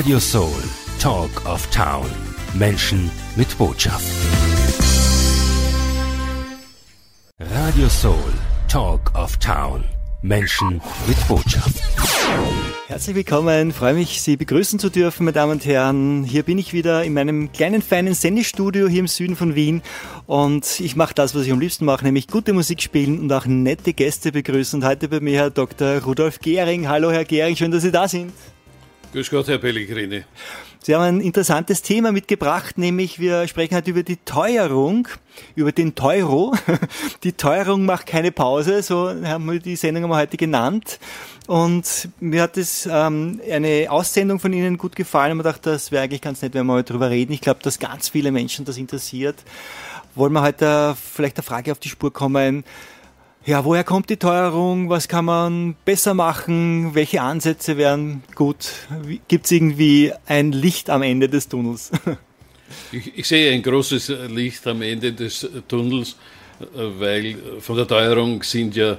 [0.00, 0.62] Radio Soul,
[0.98, 2.06] Talk of Town.
[2.54, 4.06] Menschen mit Botschaft.
[7.38, 8.32] Radio Soul,
[8.66, 9.84] Talk of Town.
[10.22, 11.82] Menschen mit Botschaft.
[12.86, 16.24] Herzlich willkommen, freue mich, Sie begrüßen zu dürfen, meine Damen und Herren.
[16.24, 19.82] Hier bin ich wieder in meinem kleinen, feinen Sendestudio hier im Süden von Wien
[20.26, 23.44] und ich mache das, was ich am liebsten mache, nämlich gute Musik spielen und auch
[23.44, 24.80] nette Gäste begrüßen.
[24.80, 25.98] Und heute bei mir Herr Dr.
[25.98, 26.88] Rudolf Gehring.
[26.88, 28.32] Hallo Herr Gehring, schön, dass Sie da sind.
[29.12, 30.22] Grüß Gott, Herr Pellegrini.
[30.82, 35.08] Sie haben ein interessantes Thema mitgebracht, nämlich wir sprechen heute über die Teuerung,
[35.56, 36.54] über den Teuro.
[37.24, 41.00] Die Teuerung macht keine Pause, so haben wir die Sendung heute genannt.
[41.48, 46.04] Und mir hat es ähm, eine Aussendung von Ihnen gut gefallen man dachte, das wäre
[46.04, 47.32] eigentlich ganz nett, wenn wir heute drüber reden.
[47.32, 49.42] Ich glaube, dass ganz viele Menschen das interessiert.
[50.14, 52.62] Wollen wir heute vielleicht eine Frage auf die Spur kommen?
[53.46, 54.90] Ja, woher kommt die Teuerung?
[54.90, 56.94] Was kann man besser machen?
[56.94, 58.72] Welche Ansätze wären gut?
[59.28, 61.90] Gibt es irgendwie ein Licht am Ende des Tunnels?
[62.92, 66.14] Ich, ich, sehe ein großes Licht am Ende des Tunnels,
[66.72, 68.96] weil von der Teuerung sind ja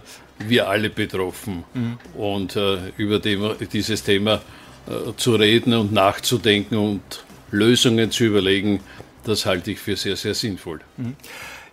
[0.48, 1.64] wir alle betroffen.
[1.74, 1.98] Mhm.
[2.20, 4.42] Und äh, über dem, dieses Thema
[4.88, 8.82] äh, zu reden und nachzudenken und Lösungen zu überlegen,
[9.24, 10.82] das halte ich für sehr, sehr sinnvoll.
[10.98, 11.16] Mhm.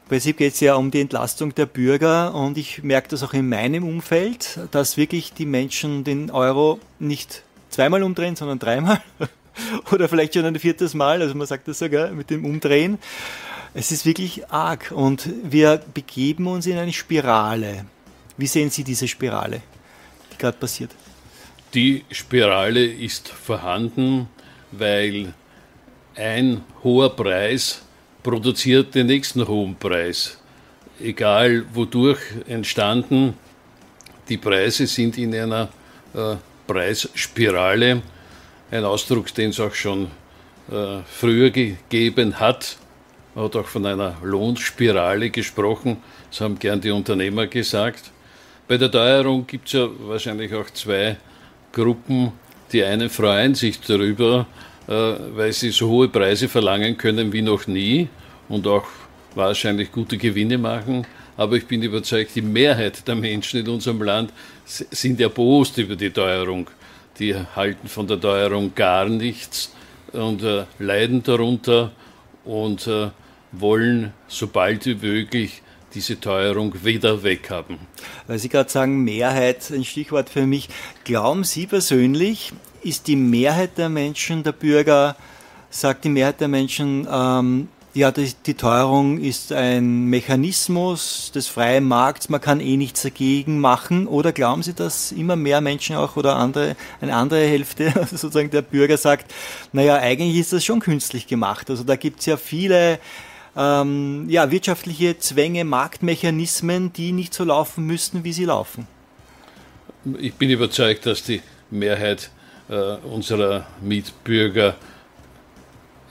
[0.09, 3.35] Im Prinzip geht es ja um die Entlastung der Bürger und ich merke das auch
[3.35, 9.03] in meinem Umfeld, dass wirklich die Menschen den Euro nicht zweimal umdrehen, sondern dreimal
[9.93, 12.97] oder vielleicht schon ein viertes Mal, also man sagt das sogar mit dem Umdrehen.
[13.75, 17.85] Es ist wirklich arg und wir begeben uns in eine Spirale.
[18.39, 19.61] Wie sehen Sie diese Spirale,
[20.33, 20.91] die gerade passiert?
[21.75, 24.31] Die Spirale ist vorhanden,
[24.73, 25.35] weil
[26.15, 27.83] ein hoher Preis
[28.29, 30.37] produziert den nächsten hohen Preis.
[31.01, 33.33] Egal wodurch entstanden,
[34.29, 35.71] die Preise sind in einer
[36.13, 38.03] äh, Preisspirale,
[38.71, 40.09] ein Ausdruck, den es auch schon
[40.71, 42.77] äh, früher gegeben hat.
[43.35, 45.97] Man hat auch von einer Lohnspirale gesprochen,
[46.31, 48.11] das haben gern die Unternehmer gesagt.
[48.67, 51.17] Bei der Teuerung gibt es ja wahrscheinlich auch zwei
[51.73, 52.33] Gruppen.
[52.73, 54.47] Die einen freuen sich darüber,
[54.87, 58.11] äh, weil sie so hohe Preise verlangen können wie noch nie
[58.49, 58.87] und auch
[59.35, 61.07] wahrscheinlich gute Gewinne machen.
[61.37, 64.33] Aber ich bin überzeugt, die Mehrheit der Menschen in unserem Land
[64.65, 66.69] sind erbost über die Teuerung.
[67.19, 69.73] Die halten von der Teuerung gar nichts
[70.13, 71.93] und äh, leiden darunter
[72.45, 73.11] und äh,
[73.53, 75.63] wollen so bald wie möglich
[75.95, 77.79] diese Teuerung wieder weghaben.
[78.27, 80.69] Weil Sie gerade sagen, Mehrheit, ein Stichwort für mich.
[81.05, 85.17] Glauben Sie persönlich, ist die Mehrheit der Menschen, der Bürger,
[85.71, 91.85] sagt die Mehrheit der Menschen, ähm, ja, die, die, Teuerung ist ein Mechanismus des freien
[91.85, 94.07] Markts, man kann eh nichts dagegen machen.
[94.07, 98.63] Oder glauben Sie, dass immer mehr Menschen auch oder andere, eine andere Hälfte sozusagen der
[98.63, 99.35] Bürger sagt,
[99.73, 101.71] naja, eigentlich ist das schon künstlich gemacht.
[101.71, 103.01] Also da gibt es ja viele
[103.57, 108.87] ähm, ja, wirtschaftliche Zwänge, Marktmechanismen, die nicht so laufen müssten, wie sie laufen.
[110.21, 111.43] Ich bin überzeugt, dass die
[111.73, 112.31] Mehrheit
[112.69, 114.77] äh, unserer Mitbürger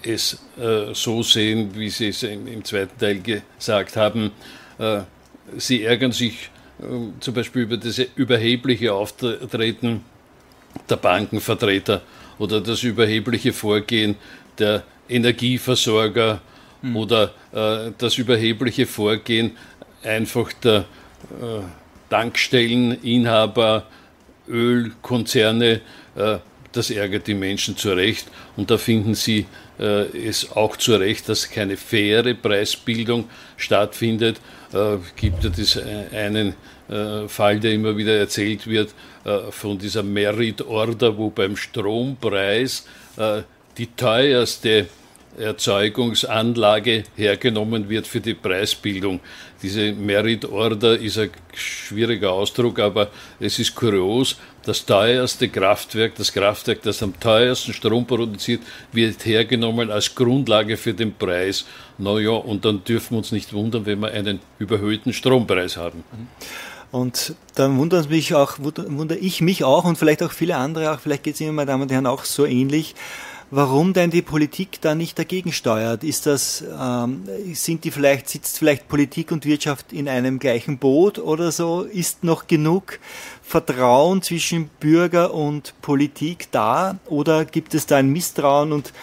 [0.08, 4.32] es äh, so sehen, wie Sie es im, im, zweiten Teil gesagt haben.
[4.78, 5.02] Äh,
[5.58, 6.84] sie ärgern sich äh,
[7.20, 10.04] zum Beispiel über das überhebliche Auftreten
[10.90, 12.02] der Bankenvertreter
[12.40, 14.16] oder das überhebliche Vorgehen
[14.60, 16.42] der Energieversorger
[16.82, 16.96] mhm.
[16.96, 19.52] oder äh, das überhebliche Vorgehen
[20.04, 20.86] einfach der
[21.42, 21.62] äh,
[22.10, 23.88] Tankstelleninhaber,
[24.48, 25.82] Ölkonzerne,
[26.16, 26.38] äh,
[26.72, 29.46] das ärgert die Menschen zu Recht und da finden sie
[29.84, 34.38] es auch zu Recht, dass keine faire Preisbildung stattfindet.
[34.74, 36.56] Äh, gibt ja äh, einen
[36.90, 38.94] äh, Fall, der immer wieder erzählt wird,
[39.24, 42.86] äh, von dieser Merit Order, wo beim Strompreis
[43.18, 43.42] äh,
[43.78, 44.88] die teuerste
[45.38, 49.20] Erzeugungsanlage hergenommen wird für die Preisbildung.
[49.62, 53.10] Diese Merit Order ist ein schwieriger Ausdruck, aber
[53.40, 54.38] es ist kurios.
[54.64, 58.62] Das teuerste Kraftwerk, das Kraftwerk, das am teuersten Strom produziert,
[58.92, 61.66] wird hergenommen als Grundlage für den Preis.
[61.98, 66.04] Naja, und dann dürfen wir uns nicht wundern, wenn wir einen überhöhten Strompreis haben.
[66.92, 71.00] Und dann wundert mich auch, wundere ich mich auch und vielleicht auch viele andere auch,
[71.00, 72.96] vielleicht geht es Ihnen, meine Damen und Herren, auch so ähnlich,
[73.52, 76.04] warum denn die Politik da nicht dagegen steuert.
[76.04, 77.24] Ist das, ähm,
[77.54, 81.84] sind die vielleicht, sitzt vielleicht Politik und Wirtschaft in einem gleichen Boot oder so?
[81.84, 83.00] Ist noch genug
[83.42, 86.98] Vertrauen zwischen Bürger und Politik da?
[87.08, 88.94] Oder gibt es da ein Misstrauen und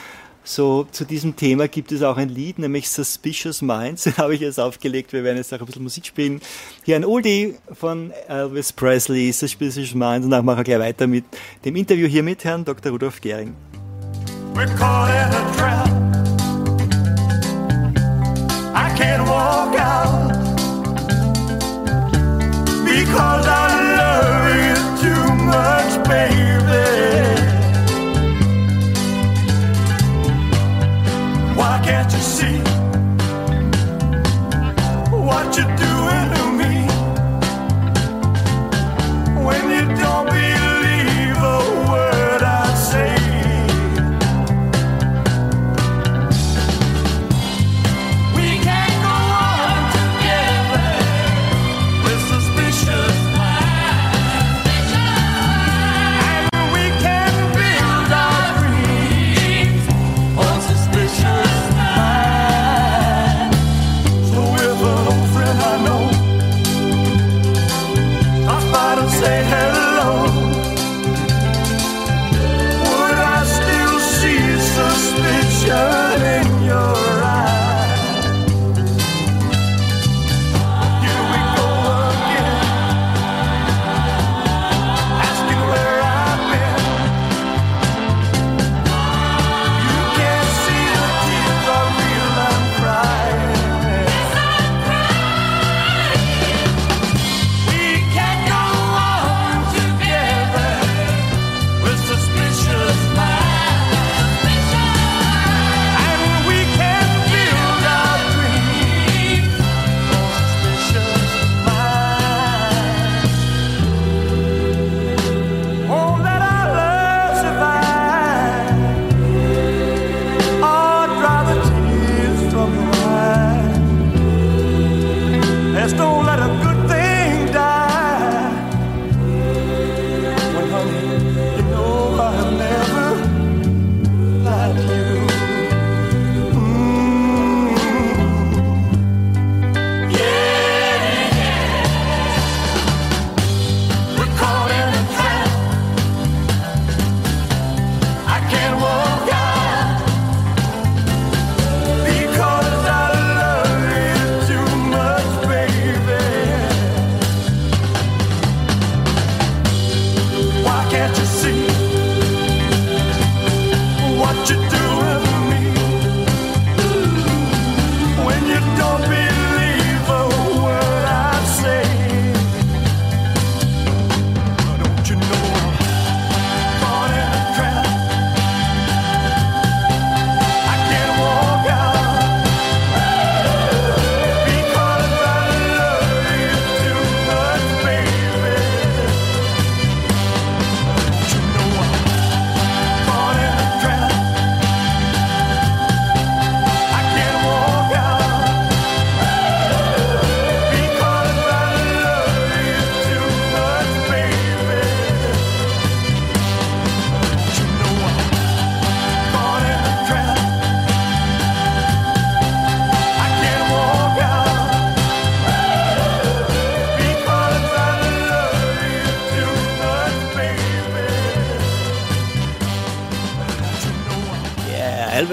[0.46, 4.04] so zu diesem Thema gibt es auch ein Lied, nämlich Suspicious Minds.
[4.04, 5.14] Den habe ich jetzt aufgelegt.
[5.14, 6.42] Wir werden jetzt auch ein bisschen Musik spielen.
[6.84, 10.26] Hier ein Oldie von Elvis Presley, Suspicious Minds.
[10.26, 11.24] Und dann machen wir gleich weiter mit
[11.64, 12.92] dem Interview hier mit Herrn Dr.
[12.92, 13.54] Rudolf Gehring.
[14.54, 15.88] We're caught in a trap.
[18.72, 20.28] I can't walk out
[22.84, 23.66] because I
[23.98, 26.43] love you too much, baby.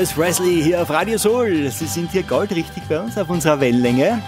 [0.01, 1.69] Elvis Presley hier auf Radio Soul.
[1.69, 4.19] Sie sind hier goldrichtig bei uns auf unserer Wellenlänge.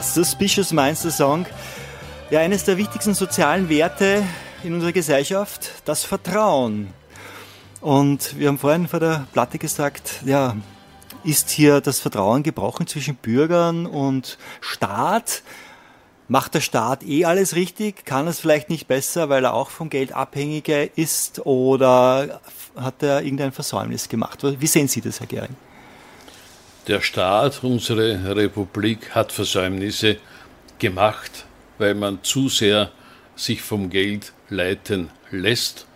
[0.00, 1.46] Suspicious Minds, der Song.
[2.30, 4.22] Ja, eines der wichtigsten sozialen Werte
[4.62, 6.94] in unserer Gesellschaft, das Vertrauen.
[7.80, 10.56] Und wir haben vorhin vor der Platte gesagt, ja,
[11.24, 15.42] ist hier das Vertrauen gebrochen zwischen Bürgern und Staat?
[16.28, 18.04] Macht der Staat eh alles richtig?
[18.04, 21.44] Kann es vielleicht nicht besser, weil er auch vom Geld abhängiger ist?
[21.46, 22.40] Oder
[22.76, 24.38] hat er irgendein Versäumnis gemacht?
[24.42, 25.56] Wie sehen Sie das, Herr Gering?
[26.88, 30.16] Der Staat, unsere Republik, hat Versäumnisse
[30.78, 31.44] gemacht,
[31.78, 32.90] weil man zu sehr
[33.36, 35.86] sich vom Geld leiten lässt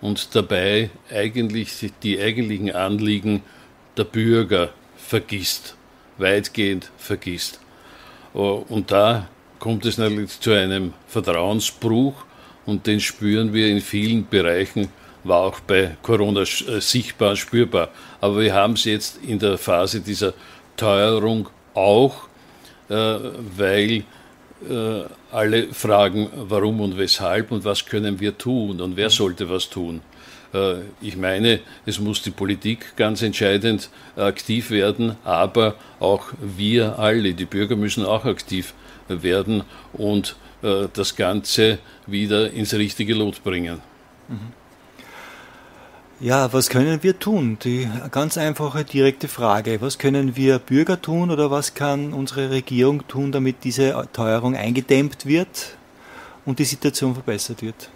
[0.00, 3.42] und dabei eigentlich die eigentlichen Anliegen
[3.96, 5.76] der Bürger vergisst,
[6.18, 7.60] weitgehend vergisst.
[8.34, 12.26] Und da kommt es natürlich zu einem Vertrauensbruch
[12.66, 14.88] und den spüren wir in vielen Bereichen,
[15.24, 17.88] war auch bei Corona äh, sichtbar, spürbar.
[18.20, 20.34] Aber wir haben es jetzt in der Phase dieser
[20.76, 22.28] Teuerung auch,
[22.88, 24.04] äh, weil
[24.68, 25.02] äh,
[25.32, 30.00] alle fragen, warum und weshalb und was können wir tun und wer sollte was tun.
[31.00, 37.44] Ich meine, es muss die Politik ganz entscheidend aktiv werden, aber auch wir alle, die
[37.44, 38.72] Bürger müssen auch aktiv
[39.08, 39.64] werden
[39.94, 43.80] und äh, das Ganze wieder ins richtige Lot bringen.
[44.28, 44.63] Mhm.
[46.24, 47.58] Ja, was können wir tun?
[47.62, 49.82] Die ganz einfache, direkte Frage.
[49.82, 55.26] Was können wir Bürger tun oder was kann unsere Regierung tun, damit diese Teuerung eingedämmt
[55.26, 55.76] wird
[56.46, 57.90] und die Situation verbessert wird?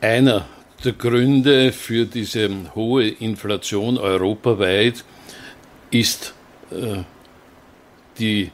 [0.00, 0.46] Einer
[0.82, 5.04] der Gründe für diese hohe Inflation europaweit
[5.90, 6.32] ist
[6.70, 7.02] äh,
[8.18, 8.50] die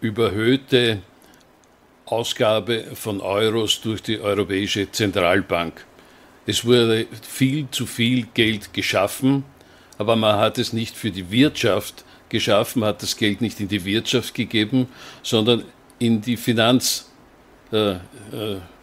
[0.00, 0.98] überhöhte
[2.06, 5.86] Ausgabe von Euros durch die Europäische Zentralbank.
[6.46, 9.44] Es wurde viel zu viel Geld geschaffen,
[9.98, 13.84] aber man hat es nicht für die Wirtschaft geschaffen, hat das Geld nicht in die
[13.84, 14.88] Wirtschaft gegeben,
[15.22, 15.64] sondern
[15.98, 17.10] in die Finanz,
[17.72, 17.98] äh, äh,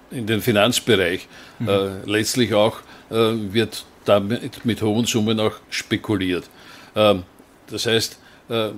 [0.09, 1.27] in den Finanzbereich.
[1.59, 1.69] Mhm.
[1.69, 6.49] Äh, letztlich auch äh, wird damit mit hohen Summen auch spekuliert.
[6.95, 7.23] Ähm,
[7.67, 8.69] das heißt, äh,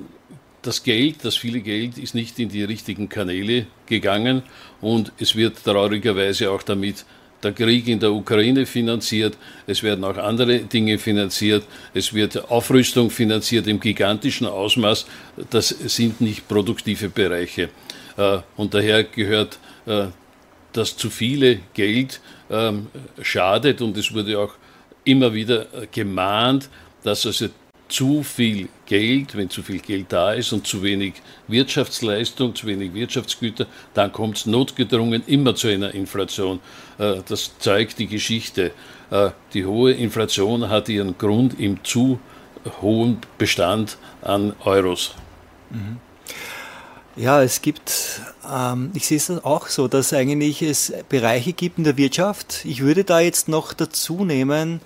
[0.61, 4.43] das Geld, das viele Geld, ist nicht in die richtigen Kanäle gegangen
[4.81, 7.05] und es wird traurigerweise auch damit
[7.43, 13.09] der Krieg in der Ukraine finanziert, es werden auch andere Dinge finanziert, es wird Aufrüstung
[13.09, 15.05] finanziert im gigantischen Ausmaß.
[15.49, 17.69] Das sind nicht produktive Bereiche.
[18.17, 20.05] Äh, und daher gehört äh,
[20.71, 22.19] das zu viele Geld
[22.49, 22.87] ähm,
[23.21, 24.53] schadet und es wurde auch
[25.03, 26.69] immer wieder gemahnt,
[27.03, 27.49] dass also
[27.93, 31.13] zu viel Geld, wenn zu viel Geld da ist und zu wenig
[31.47, 36.59] Wirtschaftsleistung, zu wenig Wirtschaftsgüter, dann kommt es notgedrungen immer zu einer Inflation.
[36.97, 38.71] Äh, das zeigt die Geschichte.
[39.11, 42.19] Äh, die hohe Inflation hat ihren Grund im zu
[42.81, 45.13] hohen Bestand an Euros.
[45.69, 45.99] Mhm.
[47.15, 48.21] Ja, es gibt,
[48.51, 52.65] ähm, ich sehe es auch so, dass eigentlich es Bereiche gibt in der Wirtschaft.
[52.65, 54.81] Ich würde da jetzt noch dazu nehmen,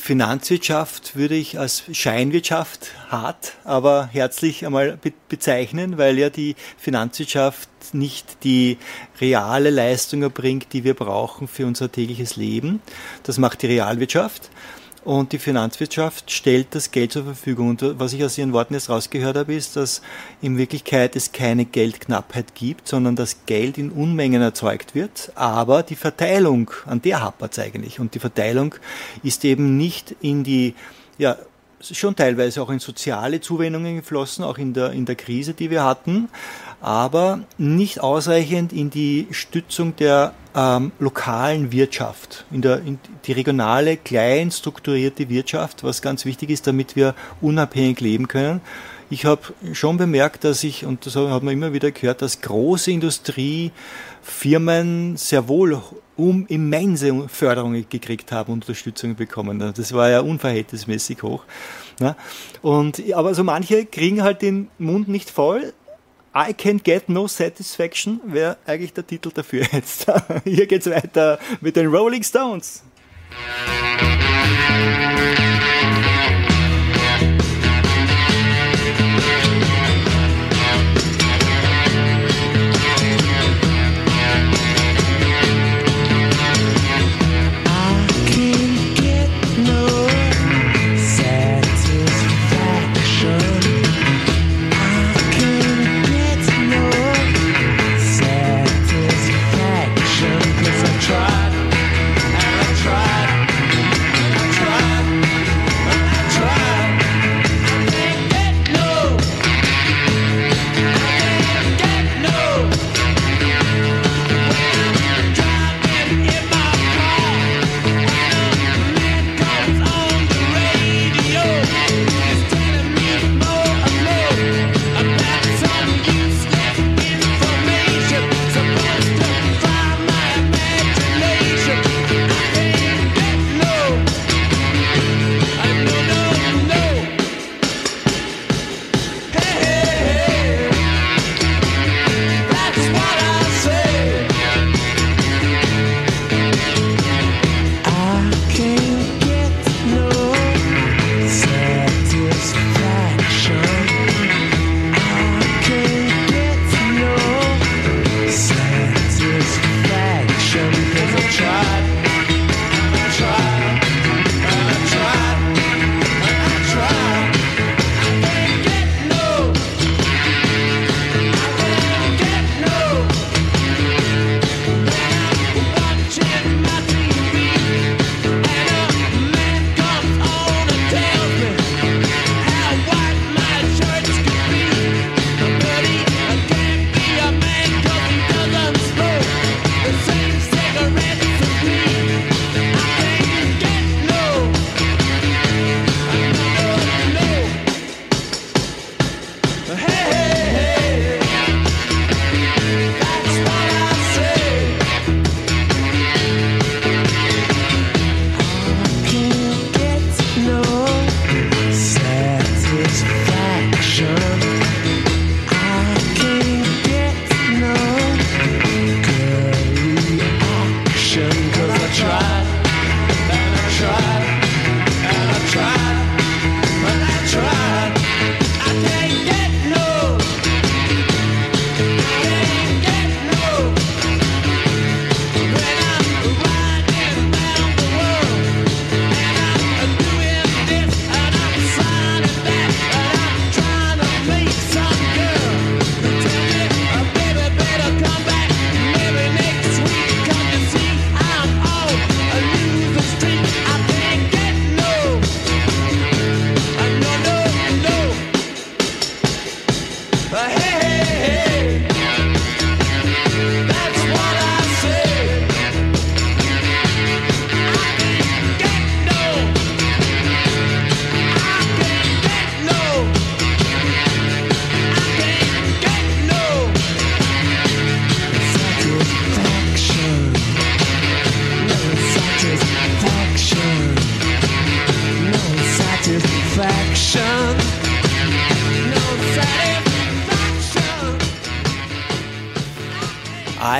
[0.00, 8.42] Finanzwirtschaft würde ich als Scheinwirtschaft hart, aber herzlich einmal bezeichnen, weil ja die Finanzwirtschaft nicht
[8.42, 8.78] die
[9.20, 12.80] reale Leistung erbringt, die wir brauchen für unser tägliches Leben.
[13.22, 14.50] Das macht die Realwirtschaft.
[15.02, 17.70] Und die Finanzwirtschaft stellt das Geld zur Verfügung.
[17.70, 20.02] Und was ich aus Ihren Worten jetzt rausgehört habe, ist, dass
[20.42, 25.32] in Wirklichkeit es keine Geldknappheit gibt, sondern dass Geld in Unmengen erzeugt wird.
[25.36, 27.98] Aber die Verteilung, an der hapert es eigentlich.
[27.98, 28.74] Und die Verteilung
[29.22, 30.74] ist eben nicht in die,
[31.16, 31.36] ja,
[31.80, 35.82] schon teilweise auch in soziale Zuwendungen geflossen, auch in der, in der Krise, die wir
[35.82, 36.28] hatten
[36.80, 43.96] aber nicht ausreichend in die Stützung der ähm, lokalen Wirtschaft, in, der, in die regionale,
[43.96, 48.60] klein strukturierte Wirtschaft, was ganz wichtig ist, damit wir unabhängig leben können.
[49.10, 52.92] Ich habe schon bemerkt, dass ich, und das hat man immer wieder gehört, dass große
[52.92, 55.82] Industriefirmen sehr wohl
[56.16, 59.72] um immense Förderungen gekriegt haben, Unterstützung bekommen.
[59.74, 61.42] Das war ja unverhältnismäßig hoch.
[62.62, 65.72] Und, aber so manche kriegen halt den Mund nicht voll,
[66.32, 70.06] I can get no satisfaction wäre eigentlich der Titel dafür jetzt.
[70.44, 72.84] Hier geht's weiter mit den Rolling Stones.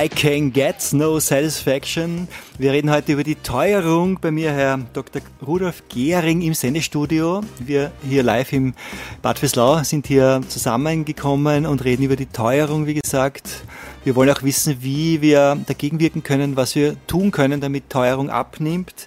[0.01, 2.27] I Can Get No Satisfaction.
[2.57, 4.17] Wir reden heute über die Teuerung.
[4.19, 5.21] Bei mir Herr Dr.
[5.45, 7.41] Rudolf Gehring im Sendestudio.
[7.59, 8.73] Wir hier live im
[9.21, 13.63] Bad Veslau sind hier zusammengekommen und reden über die Teuerung, wie gesagt.
[14.03, 18.31] Wir wollen auch wissen, wie wir dagegen wirken können, was wir tun können, damit Teuerung
[18.31, 19.05] abnimmt.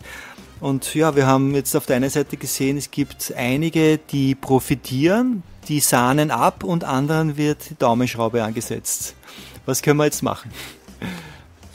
[0.61, 5.43] Und ja, wir haben jetzt auf der einen Seite gesehen, es gibt einige, die profitieren,
[5.67, 9.17] die sahnen ab und anderen wird die Daumenschraube angesetzt.
[9.67, 10.51] Was können wir jetzt machen?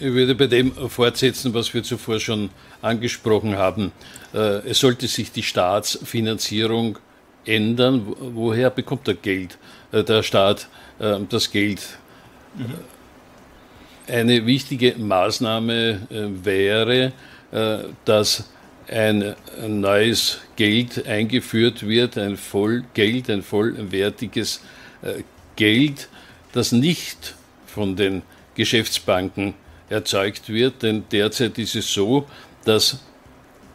[0.02, 3.92] Ich würde bei dem fortsetzen, was wir zuvor schon angesprochen haben.
[4.34, 6.98] Äh, es sollte sich die Staatsfinanzierung
[7.46, 8.16] ändern.
[8.18, 9.58] Woher bekommt der Geld,
[9.92, 11.82] äh, der Staat äh, das Geld?
[12.56, 12.76] Mhm.
[14.08, 17.12] Eine wichtige Maßnahme wäre,
[18.06, 18.50] dass
[18.88, 19.36] ein
[19.68, 24.62] neues Geld eingeführt wird, ein Vollgeld, ein vollwertiges
[25.56, 26.10] Geld,
[26.54, 27.36] das nicht
[27.68, 28.24] von den
[28.60, 29.54] Geschäftsbanken
[29.90, 30.84] erzeugt wird.
[30.84, 32.28] Denn derzeit ist es so,
[32.66, 33.00] dass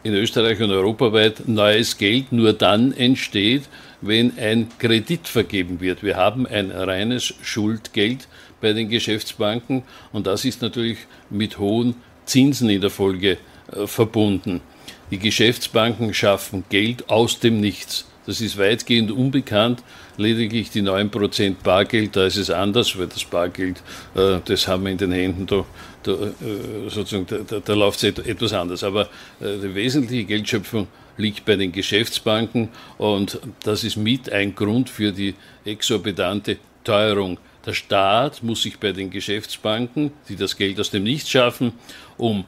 [0.03, 3.63] in Österreich und europaweit neues Geld nur dann entsteht,
[4.01, 6.03] wenn ein Kredit vergeben wird.
[6.03, 8.27] Wir haben ein reines Schuldgeld
[8.61, 9.81] bei den Geschäftsbanken
[10.13, 10.99] und das ist natürlich
[11.31, 11.95] mit hohen
[12.25, 13.39] Zinsen in der Folge
[13.71, 14.61] äh, verbunden.
[15.09, 18.05] Die Geschäftsbanken schaffen Geld aus dem Nichts.
[18.25, 19.83] Das ist weitgehend unbekannt.
[20.17, 23.81] Lediglich die 9% Bargeld, da ist es anders, weil das Bargeld,
[24.15, 25.65] äh, das haben wir in den Händen, da,
[26.03, 28.83] da, äh, sozusagen, da, da, da läuft es etwas anders.
[28.83, 29.09] Aber
[29.39, 35.11] äh, die wesentliche Geldschöpfung liegt bei den Geschäftsbanken und das ist mit ein Grund für
[35.11, 37.37] die exorbitante Teuerung.
[37.65, 41.73] Der Staat muss sich bei den Geschäftsbanken, die das Geld aus dem Nichts schaffen,
[42.17, 42.45] um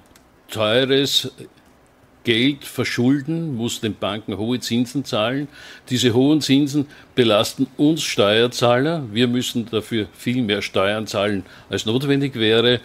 [0.50, 1.32] teures
[2.28, 5.48] Geld verschulden, muss den Banken hohe Zinsen zahlen.
[5.90, 6.86] Diese hohen Zinsen
[7.16, 9.06] belasten uns Steuerzahler.
[9.13, 12.82] Wir müssen dafür viel mehr Steuern zahlen, als notwendig wäre.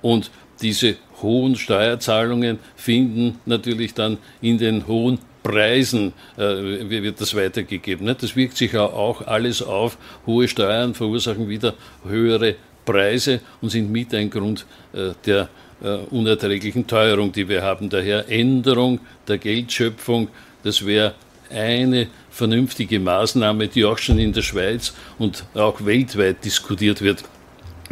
[0.00, 0.30] Und
[0.62, 8.06] diese hohen Steuerzahlungen finden natürlich dann in den hohen Preisen äh, wird das weitergegeben.
[8.06, 9.98] Das wirkt sich auch alles auf.
[10.26, 15.50] Hohe Steuern verursachen wieder höhere Preise und sind mit ein Grund äh, der
[15.82, 17.90] äh, unerträglichen Teuerung, die wir haben.
[17.90, 20.28] Daher Änderung der Geldschöpfung,
[20.62, 21.14] das wäre
[21.50, 27.24] eine vernünftige Maßnahme, die auch schon in der Schweiz und auch weltweit diskutiert wird.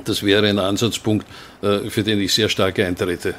[0.04, 1.26] Das wäre ein Ansatzpunkt,
[1.62, 3.34] äh, für den ich sehr stark eintrete.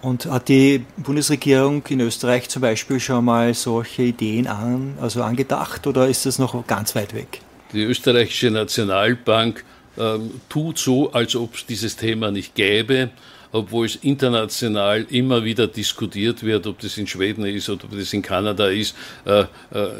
[0.00, 5.86] Und hat die Bundesregierung in Österreich zum Beispiel schon mal solche Ideen an, also angedacht
[5.86, 7.40] oder ist das noch ganz weit weg?
[7.72, 9.64] Die österreichische Nationalbank
[9.96, 13.10] äh, tut so, als ob es dieses Thema nicht gäbe
[13.54, 18.12] obwohl es international immer wieder diskutiert wird, ob das in Schweden ist oder ob das
[18.14, 18.96] in Kanada ist.
[19.26, 19.46] Äh, äh,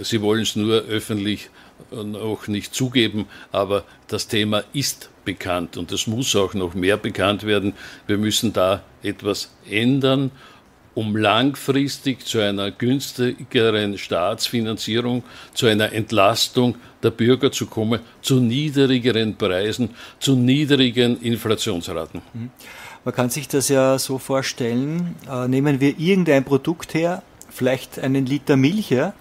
[0.03, 1.51] sie wollen es nur öffentlich
[1.91, 7.45] noch nicht zugeben, aber das Thema ist bekannt und es muss auch noch mehr bekannt
[7.45, 7.75] werden.
[8.07, 10.31] Wir müssen da etwas ändern,
[10.95, 15.23] um langfristig zu einer günstigeren Staatsfinanzierung,
[15.55, 22.21] zu einer Entlastung der Bürger zu kommen, zu niedrigeren Preisen, zu niedrigen Inflationsraten.
[22.35, 22.51] Mhm.
[23.05, 28.27] Man kann sich das ja so vorstellen, äh, nehmen wir irgendein Produkt her, vielleicht einen
[28.27, 29.15] Liter Milch her,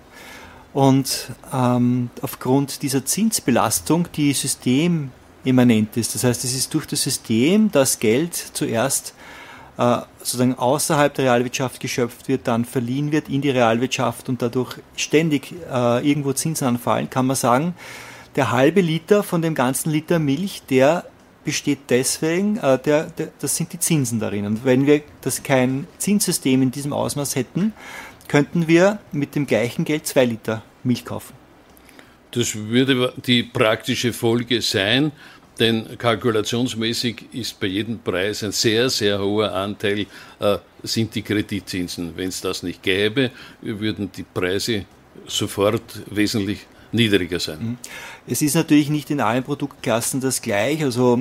[0.73, 7.71] und ähm, aufgrund dieser Zinsbelastung, die systemimmanent ist, das heißt, es ist durch das System,
[7.71, 9.13] das Geld zuerst
[9.77, 14.77] äh, sozusagen außerhalb der Realwirtschaft geschöpft wird, dann verliehen wird in die Realwirtschaft und dadurch
[14.95, 17.75] ständig äh, irgendwo Zinsen anfallen, kann man sagen,
[18.35, 21.05] der halbe Liter von dem ganzen Liter Milch, der
[21.43, 24.45] besteht deswegen, äh, der, der, das sind die Zinsen darin.
[24.45, 27.73] Und wenn wir das kein Zinssystem in diesem Ausmaß hätten,
[28.27, 31.33] könnten wir mit dem gleichen Geld zwei Liter Milch kaufen.
[32.31, 35.11] Das würde die praktische Folge sein,
[35.61, 40.07] denn kalkulationsmäßig ist bei jedem Preis ein sehr, sehr hoher Anteil
[40.39, 42.13] äh, sind die Kreditzinsen.
[42.15, 44.85] Wenn es das nicht gäbe, würden die Preise
[45.27, 47.59] sofort wesentlich niedriger sein.
[47.61, 47.77] Mhm.
[48.27, 50.83] Es ist natürlich nicht in allen Produktklassen das gleich.
[50.83, 51.19] Also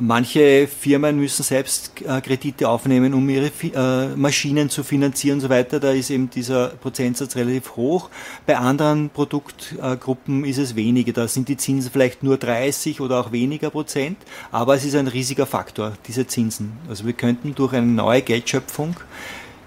[0.00, 5.48] manche Firmen müssen selbst äh, Kredite aufnehmen, um ihre äh, Maschinen zu finanzieren und so
[5.48, 5.80] weiter.
[5.80, 8.10] Da ist eben dieser Prozentsatz relativ hoch.
[8.46, 11.12] Bei anderen Produktgruppen ist es weniger.
[11.12, 14.18] Da sind die Zinsen vielleicht nur 30 oder auch weniger Prozent.
[14.52, 16.72] Aber es ist ein riesiger Faktor, diese Zinsen.
[16.88, 18.96] Also wir könnten durch eine neue Geldschöpfung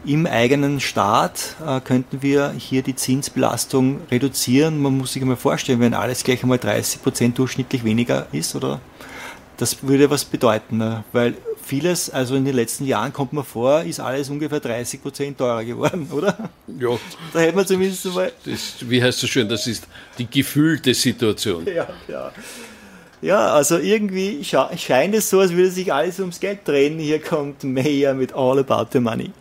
[0.06, 4.80] im eigenen Staat äh, könnten wir hier die Zinsbelastung reduzieren.
[4.82, 8.80] Man muss sich einmal vorstellen, wenn alles gleich einmal 30 Prozent durchschnittlich weniger ist, oder?
[9.58, 11.04] Das würde was bedeuten, ne?
[11.12, 15.38] weil vieles, also in den letzten Jahren kommt man vor, ist alles ungefähr 30 Prozent
[15.38, 16.50] teurer geworden, oder?
[16.80, 16.89] Ja.
[17.34, 18.32] Da hätte man zumindest mal.
[18.46, 21.65] Das, wie heißt das schön, das ist die gefühlte Situation.
[21.65, 22.32] Ja, ja.
[23.20, 27.00] Ja, also irgendwie scheint es so, als würde sich alles ums Geld drehen.
[27.00, 29.32] Hier kommt Mayer mit All About the Money.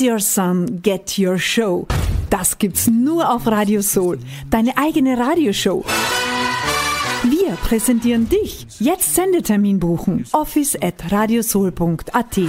[0.00, 1.86] Your Sun, Get Your Show.
[2.30, 4.18] Das gibt's nur auf Radio Soul,
[4.50, 5.84] deine eigene Radioshow.
[7.24, 8.66] Wir präsentieren dich.
[8.80, 10.24] Jetzt Sendetermin buchen.
[10.32, 12.40] Office at radiosoul.at.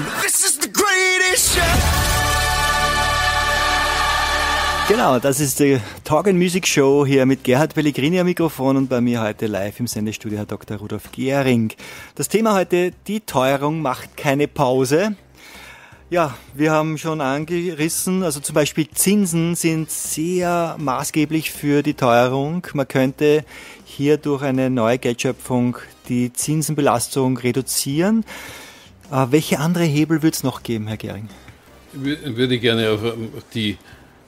[4.88, 8.89] Genau, das ist die Talk and Music Show hier mit Gerhard Pellegrini am Mikrofon und
[8.89, 10.77] bei mir heute live im Sendestudio Herr Dr.
[10.77, 11.71] Rudolf Gehring.
[12.15, 15.15] Das Thema heute, die Teuerung macht keine Pause.
[16.13, 22.67] Ja, wir haben schon angerissen, also zum Beispiel Zinsen sind sehr maßgeblich für die Teuerung.
[22.76, 23.43] Man könnte
[23.84, 25.76] hier durch eine neue Geldschöpfung
[26.10, 28.26] die Zinsenbelastung reduzieren.
[29.12, 31.30] Äh, welche andere Hebel wird es noch geben, Herr Gering?
[31.93, 33.80] Würde ich gerne auf ähm, die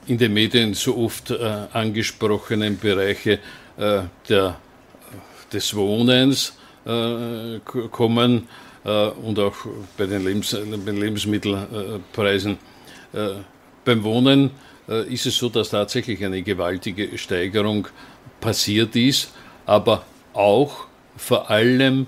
[0.08, 1.36] in den Medien so oft äh,
[1.72, 3.38] angesprochenen Bereiche
[3.76, 4.56] äh, der,
[5.52, 7.60] des Wohnens äh,
[7.92, 8.48] kommen
[8.86, 9.56] und auch
[9.96, 12.58] bei den, Lebens Lebensmittelpreisen.
[13.12, 13.28] Äh,
[13.84, 14.50] beim Wohnen
[14.88, 17.88] äh, ist es so, dass tatsächlich eine gewaltige Steigerung
[18.40, 19.32] passiert ist,
[19.64, 22.06] aber auch vor allem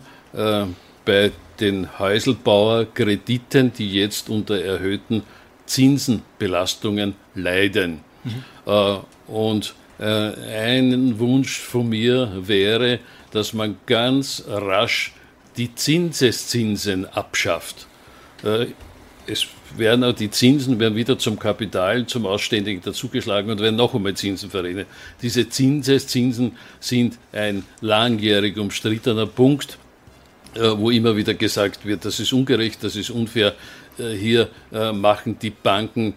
[1.06, 5.22] bei den Häuselbauerkrediten, die jetzt unter erhöhten
[5.64, 8.00] Zinsenbelastungen leiden.
[8.22, 9.00] Mhm.
[9.26, 12.98] Und ein Wunsch von mir wäre,
[13.30, 15.14] dass man ganz rasch
[15.58, 17.86] die Zinseszinsen abschafft.
[18.44, 18.66] Äh,
[19.26, 23.94] es werden auch die Zinsen werden wieder zum Kapital, zum Ausständigen dazugeschlagen und werden noch
[23.94, 24.86] einmal Zinsen verrechnet.
[25.20, 29.76] Diese Zinseszinsen sind ein langjährig umstrittener Punkt,
[30.54, 33.54] äh, wo immer wieder gesagt wird, das ist ungerecht, das ist unfair.
[33.98, 34.48] Äh, hier
[34.94, 36.14] machen die Banken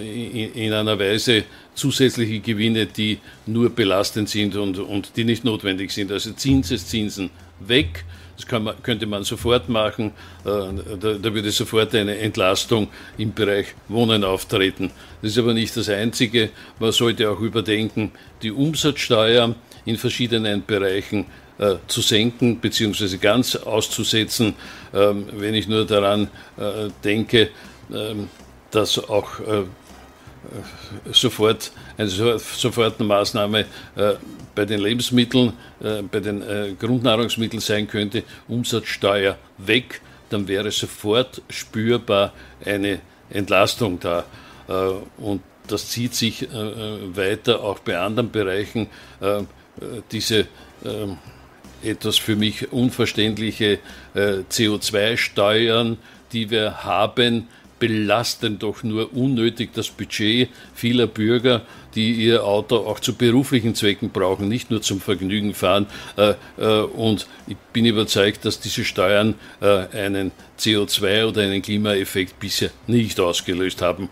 [0.00, 1.42] in einer Weise
[1.74, 6.12] zusätzliche Gewinne, die nur belastend sind und, und die nicht notwendig sind.
[6.12, 8.04] Also Zinseszinsen weg.
[8.36, 10.12] Das man, könnte man sofort machen.
[10.44, 14.92] Da, da, würde sofort eine Entlastung im Bereich Wohnen auftreten.
[15.22, 16.50] Das ist aber nicht das Einzige.
[16.78, 21.26] Man sollte auch überdenken, die Umsatzsteuer in verschiedenen Bereichen
[21.58, 23.16] äh, zu senken bzw.
[23.16, 24.54] ganz auszusetzen.
[24.94, 27.50] Ähm, wenn ich nur daran äh, denke,
[27.92, 28.28] ähm,
[28.70, 29.64] dass auch äh,
[31.12, 33.60] sofort eine sofort eine Maßnahme
[33.96, 34.14] äh,
[34.54, 41.42] bei den Lebensmitteln, äh, bei den äh, Grundnahrungsmitteln sein könnte, Umsatzsteuer weg, dann wäre sofort
[41.48, 42.32] spürbar
[42.64, 44.24] eine Entlastung da.
[45.18, 48.88] und das zieht sich weiter auch bei anderen Bereichen.
[50.12, 50.46] diese
[50.84, 51.18] ähm,
[51.82, 53.78] etwas für mich unverständliche
[54.14, 55.98] äh, CO2-Steuern,
[56.32, 61.62] die wir haben, belasten doch nur unnötig das Budget vieler Bürger,
[61.94, 65.86] die ihr Auto auch zu beruflichen Zwecken brauchen, nicht nur zum Vergnügen fahren.
[66.16, 72.70] Äh, äh, und ich bin überzeugt, dass diese Steuern einen CO2 oder einen Klimaeffekt bisher
[72.86, 74.08] nicht ausgelöst haben.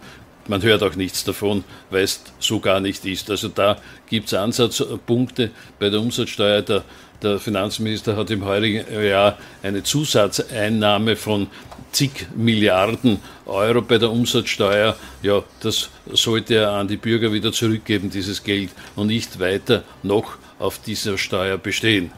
[0.48, 3.30] Man hört auch nichts davon, weil es so gar nicht ist.
[3.30, 6.62] Also da gibt es Ansatzpunkte bei der Umsatzsteuer.
[6.62, 6.84] Der
[7.22, 11.48] der Finanzminister hat im heurigen Jahr eine Zusatzeinnahme von
[11.92, 14.96] zig Milliarden Euro bei der Umsatzsteuer.
[15.22, 20.36] Ja, das sollte er an die Bürger wieder zurückgeben, dieses Geld, und nicht weiter noch
[20.58, 22.10] auf dieser Steuer bestehen.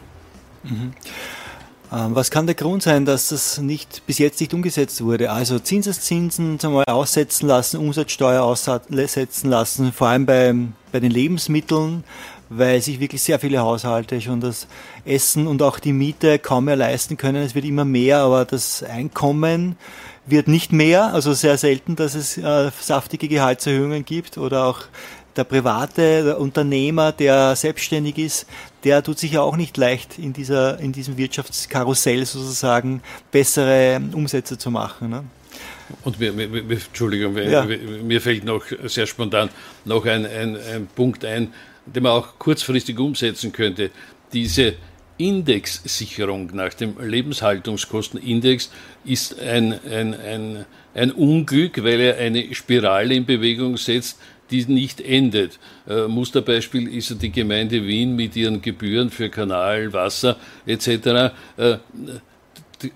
[0.65, 0.93] Mhm.
[1.91, 5.31] Ähm, was kann der Grund sein, dass das nicht, bis jetzt nicht umgesetzt wurde?
[5.31, 10.55] Also Zinseszinsen mal aussetzen lassen, Umsatzsteuer aussetzen lassen, vor allem bei,
[10.93, 12.05] bei den Lebensmitteln
[12.51, 14.67] weil sich wirklich sehr viele Haushalte schon das
[15.05, 17.43] Essen und auch die Miete kaum mehr leisten können.
[17.43, 19.77] Es wird immer mehr, aber das Einkommen
[20.27, 24.83] wird nicht mehr, also sehr selten, dass es äh, saftige Gehaltserhöhungen gibt oder auch
[25.37, 28.47] der private der Unternehmer, der selbstständig ist,
[28.85, 34.59] der tut sich ja auch nicht leicht in dieser in diesem Wirtschaftskarussell sozusagen bessere Umsätze
[34.59, 35.11] zu machen.
[35.11, 35.25] Ne?
[36.05, 37.65] Und mir, mir, mir Entschuldigung, ja.
[37.65, 39.49] mir, fällt noch sehr spontan
[39.85, 41.53] noch ein, ein, ein Punkt ein,
[41.95, 43.91] den man auch kurzfristig umsetzen könnte.
[44.33, 44.75] Diese
[45.19, 48.71] Indexsicherung nach dem Lebenshaltungskostenindex
[49.05, 54.19] ist ein, ein, ein, ein Unglück, weil er eine Spirale in Bewegung setzt,
[54.51, 55.59] die nicht endet.
[55.87, 61.33] Äh, Musterbeispiel ist die Gemeinde Wien mit ihren Gebühren für Kanal, Wasser etc.
[61.57, 61.79] Äh,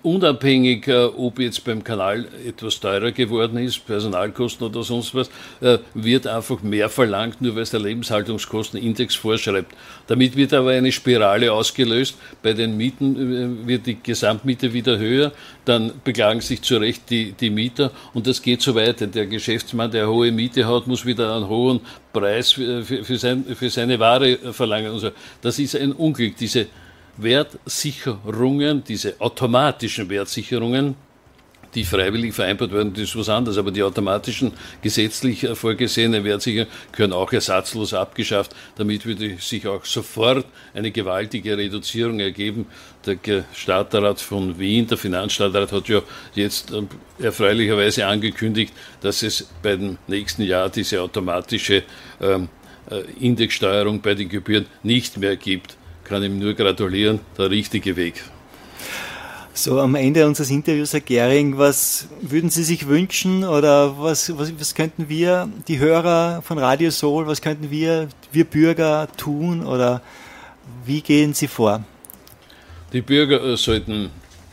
[0.01, 5.29] unabhängig, äh, ob jetzt beim Kanal etwas teurer geworden ist, Personalkosten oder sonst was,
[5.61, 9.73] äh, wird einfach mehr verlangt, nur weil es der Lebenshaltungskostenindex vorschreibt.
[10.07, 12.15] Damit wird aber eine Spirale ausgelöst.
[12.41, 15.31] Bei den Mieten äh, wird die Gesamtmiete wieder höher,
[15.65, 19.07] dann beklagen sich zu Recht die, die Mieter und das geht so weiter.
[19.07, 21.81] Der Geschäftsmann, der hohe Miete hat, muss wieder einen hohen
[22.13, 24.91] Preis für, für, sein, für seine Ware verlangen.
[24.91, 26.67] Also das ist ein Unglück, diese
[27.17, 30.95] Wertsicherungen, diese automatischen Wertsicherungen,
[31.75, 33.57] die freiwillig vereinbart werden, das ist was anderes.
[33.57, 38.55] Aber die automatischen gesetzlich vorgesehenen Wertsicherungen können auch ersatzlos abgeschafft.
[38.75, 42.67] Damit würde sich auch sofort eine gewaltige Reduzierung ergeben.
[43.05, 46.01] Der Stadtrat von Wien, der Finanzstadtrat, hat ja
[46.35, 46.87] jetzt ähm,
[47.19, 51.83] erfreulicherweise angekündigt, dass es beim nächsten Jahr diese automatische
[52.21, 52.49] ähm,
[52.89, 58.23] äh, Indexsteuerung bei den Gebühren nicht mehr gibt kann ihm nur gratulieren, der richtige Weg.
[59.55, 64.51] So, am Ende unseres Interviews, Herr Gering, was würden Sie sich wünschen oder was, was,
[64.59, 70.01] was könnten wir, die Hörer von Radio Soul, was könnten wir, wir Bürger tun oder
[70.85, 71.83] wie gehen Sie vor?
[72.93, 74.09] Die Bürger äh, sollten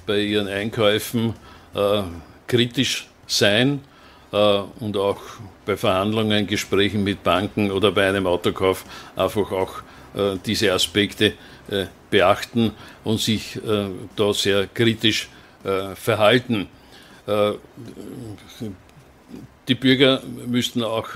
[0.06, 1.32] bei ihren Einkäufen
[1.74, 2.02] äh,
[2.46, 3.80] kritisch sein
[4.32, 4.36] äh,
[4.80, 5.20] und auch
[5.64, 8.84] bei Verhandlungen, Gesprächen mit Banken oder bei einem Autokauf
[9.16, 9.82] einfach auch
[10.44, 11.35] diese Aspekte
[11.70, 12.73] äh, beachten
[13.05, 15.29] und sich äh, da sehr kritisch
[15.94, 16.68] verhalten.
[19.68, 21.09] Die Bürger müssten auch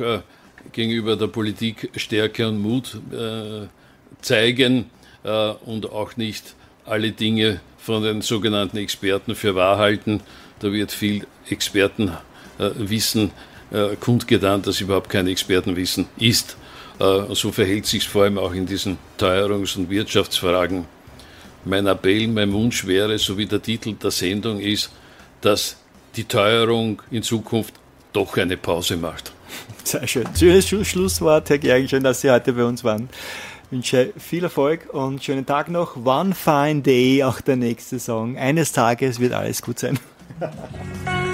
[0.71, 2.99] gegenüber der Politik Stärke und Mut
[4.21, 4.91] zeigen
[5.65, 6.55] und auch nicht
[6.85, 10.21] alle Dinge von den sogenannten Experten für wahr halten.
[10.59, 13.31] Da wird viel Expertenwissen
[14.01, 16.59] kundgetan, das überhaupt kein Expertenwissen ist.
[16.99, 20.87] Äh, so verhält sich vor allem auch in diesen Teuerungs- und Wirtschaftsfragen.
[21.65, 24.91] Mein Appell, mein Wunsch wäre, so wie der Titel der Sendung ist,
[25.41, 25.77] dass
[26.17, 27.75] die Teuerung in Zukunft
[28.13, 29.33] doch eine Pause macht.
[29.83, 30.27] Sehr schön.
[30.37, 31.89] Schönes Schlusswort, Herr Gerg.
[31.89, 33.09] Schön, dass Sie heute bei uns waren.
[33.67, 35.97] Ich wünsche viel Erfolg und schönen Tag noch.
[35.97, 38.39] One fine day, auch der nächste Song.
[38.39, 39.99] Eines Tages wird alles gut sein.